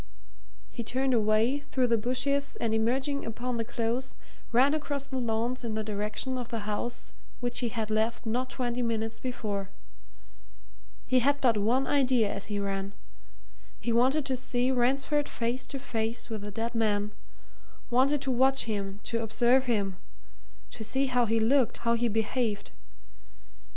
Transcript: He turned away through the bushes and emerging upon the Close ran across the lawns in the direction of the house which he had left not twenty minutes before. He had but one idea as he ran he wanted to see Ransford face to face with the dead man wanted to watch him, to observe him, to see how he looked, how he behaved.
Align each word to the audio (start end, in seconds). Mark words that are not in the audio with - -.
He 0.71 0.81
turned 0.81 1.13
away 1.13 1.59
through 1.59 1.85
the 1.85 1.95
bushes 1.95 2.55
and 2.55 2.73
emerging 2.73 3.23
upon 3.23 3.57
the 3.57 3.63
Close 3.63 4.15
ran 4.51 4.73
across 4.73 5.03
the 5.05 5.19
lawns 5.19 5.63
in 5.63 5.75
the 5.75 5.83
direction 5.83 6.39
of 6.39 6.49
the 6.49 6.61
house 6.61 7.13
which 7.39 7.59
he 7.59 7.69
had 7.69 7.91
left 7.91 8.25
not 8.25 8.49
twenty 8.49 8.81
minutes 8.81 9.19
before. 9.19 9.69
He 11.05 11.19
had 11.19 11.39
but 11.39 11.55
one 11.55 11.85
idea 11.85 12.33
as 12.33 12.47
he 12.47 12.57
ran 12.59 12.95
he 13.79 13.93
wanted 13.93 14.25
to 14.25 14.35
see 14.35 14.71
Ransford 14.71 15.29
face 15.29 15.67
to 15.67 15.77
face 15.77 16.31
with 16.31 16.41
the 16.41 16.49
dead 16.51 16.73
man 16.73 17.11
wanted 17.91 18.21
to 18.23 18.31
watch 18.31 18.63
him, 18.63 19.01
to 19.03 19.21
observe 19.21 19.65
him, 19.65 19.97
to 20.71 20.83
see 20.83 21.05
how 21.05 21.27
he 21.27 21.39
looked, 21.39 21.77
how 21.85 21.93
he 21.93 22.07
behaved. 22.07 22.71